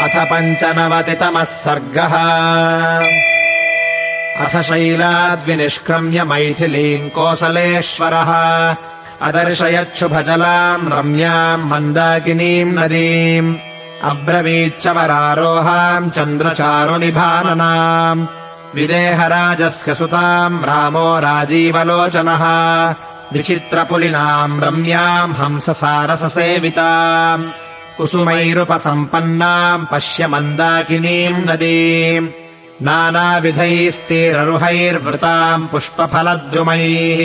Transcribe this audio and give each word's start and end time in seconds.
अथ 0.00 0.08
पञ्चनवतितमः 0.08 1.44
सर्गः। 1.44 2.14
अथ 4.44 4.62
शैलाद्विनिष्क्रम्य 4.62 6.24
मैथिलीम् 6.24 7.10
कोसलेश्वरः। 7.10 8.76
अदर्शयच्छुभजलाम् 9.22 10.92
रम्याम् 10.92 11.70
मन्दाकिनीम् 11.70 12.78
नदीम् 12.78 13.56
अब्रवीच्च 14.02 14.86
वरारोहाम् 14.86 16.10
चन्द्रचारुनिभाननाम् 16.10 18.26
विदेहराजस्य 18.74 19.94
सुताम् 19.94 20.64
रामो 20.64 21.20
राजीवलोचनः। 21.20 22.44
विचित्रपुलिनाम् 23.32 24.62
रम्याम् 24.62 25.32
हंससारससेविताम् 25.32 27.69
कुसुमैरुपसम्पन्नाम् 27.96 29.88
पश्य 29.92 30.22
मन्दाकिनीम् 30.32 31.46
नदीम् 31.48 32.32
नानाविधैस्तीररुहैर्वृताम् 32.86 35.68
पुष्पफलद्रुमैः 35.72 37.20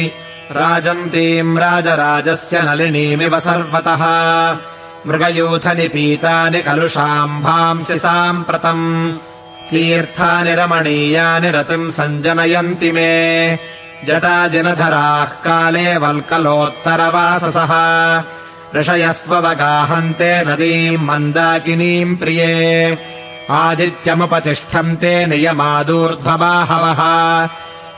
राजन्तीम् 0.59 1.59
राजराजस्य 1.63 2.55
नलिनीमिव 2.67 3.33
सर्वतः 3.47 4.03
मृगयूथनिपीतानि 5.07 6.59
कलुषाम्भांसि 6.67 7.97
साम्प्रतम् 8.05 8.85
तीर्थानि 9.69 10.53
रमणीयानि 10.59 11.49
रतिम् 11.57 11.93
सञ्जनयन्ति 11.97 12.89
मे 12.95 13.11
जटाजिनधराः 14.07 15.29
काले 15.45 15.87
वल्कलोत्तरवाससः 16.03 17.73
ऋषयस्त्ववगाहन्ते 18.75 20.41
नदीम् 20.45 21.07
मन्दाकिनीम् 21.07 22.17
प्रिये। 22.17 22.97
आदित्यमुपतिष्ठन्ते 23.51 25.25
नियमादूर्ध्वबाहवः। 25.25 27.01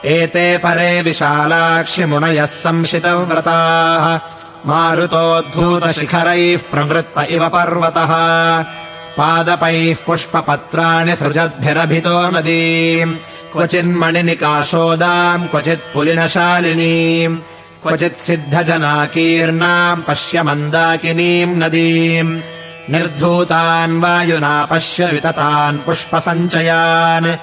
एते 0.04 0.58
परे 0.58 1.02
विशालाक्षिमुनयः 1.02 2.46
संशितव्रताः। 2.46 4.20
मारुतोद्धूतशिखरैः 4.66 6.58
प्रवृत्त 6.70 7.26
इव 7.30 7.48
पर्वतः। 7.48 8.10
पादपैः 9.18 9.96
पुष्पपत्राणि 10.06 11.16
सृजद्भिरभितो 11.16 12.30
नदीम्। 12.30 13.16
क्वचिन्मणिनिकाशोदाम् 13.52 15.48
क्वचित् 15.48 15.94
पुलिनशालिनीम् 15.94 17.38
क्वचित् 17.82 18.16
सिद्धजनाकीर्णाम् 18.16 20.02
पश्य 20.08 20.42
मन्दाकिनीम् 20.42 21.56
नदीम्। 21.56 22.40
निर्धूतान् 22.90 24.00
वायुना 24.00 24.68
पश्य 24.70 25.06
विततान् 25.06 25.78
पुष्पसञ्चयान्। 25.78 27.36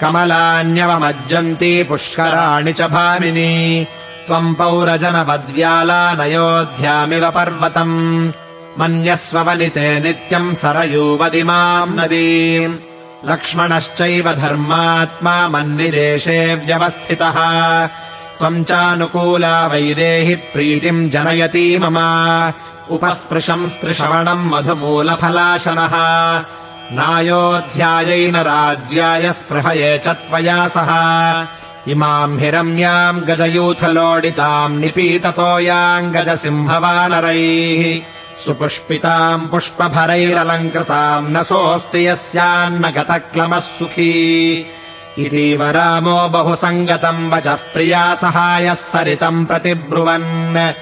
कमलान्यवमज्जन्ती 0.01 1.83
पुष्कराणि 1.83 2.73
च 2.73 2.81
भामिनी। 2.81 3.87
त्वम् 4.27 4.55
पौरजनवद्व्यालानयोध्यामिव 4.55 7.29
पर्वतम् 7.29 8.31
मन्यस्व 8.79 9.39
वनिते 9.39 9.99
नित्यम् 9.99 10.55
सरयूवदिमाम् 10.55 11.99
नदीम्। 11.99 12.75
लक्ष्मणश्चैव 13.25 14.33
धर्मात्मा 14.33 15.47
मन्निदेशे 15.47 16.55
व्यवस्थितः। 16.55 17.35
त्वम् 18.37 18.63
चानुकूला 18.63 19.67
वैदेहि 19.67 20.35
प्रीतिम् 20.35 21.09
जनयती 21.09 21.77
मम। 21.77 21.97
उपस्पृशंस्त्रिश्रवणम् 22.89 24.49
मधुमूलफलाशनः। 24.49 25.93
नायोऽध्यायैन 26.91 28.35
राज्याय 28.35 29.33
स्पृहये 29.33 29.97
च 29.97 30.07
त्वया 30.07 30.67
सह। 30.67 30.91
इमाम् 31.91 32.39
हिरम्याम् 32.39 33.21
गजयूथलोडिताम् 33.21 34.79
निपीततोयाम् 34.79 36.13
गजसिंहवानरैः 36.13 38.01
सुपुष्पिताम् 38.45 39.47
पुष्पभरैरलङ्कृताम् 39.47 41.31
न 41.31 41.43
सोऽस्ति 41.43 42.07
यस्यान्न 42.07 42.83
गतक्लमः 42.89 43.59
सुखी। 43.59 44.11
इतीव 45.19 45.63
रामो 45.63 46.27
बहु 46.27 46.55
सङ्गतम् 46.55 47.31
वचः 47.31 47.59
प्रिया 47.73 48.15
सहायः 48.15 48.73
सरितम् 48.73 49.45
प्रतिब्रुवन्। 49.45 50.73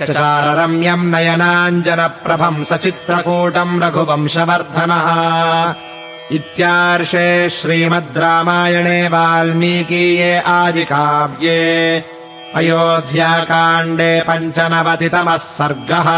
चचाररम्यम् 0.00 1.10
नयनाञ्जनप्रभम् 1.10 2.64
सचित्रकूटम् 2.64 3.82
रघुवंशवर्धनः। 3.82 5.08
इत्यार्षे 6.32 7.50
श्रीमद् 7.50 8.18
रामायणे 8.18 9.08
वाल्मीकीये 9.08 10.38
आदिकाव्ये 10.38 11.60
अयोध्याकाण्डे 12.58 14.12
पञ्चनवतितमः 14.28 15.36
सर्गः 15.42 16.08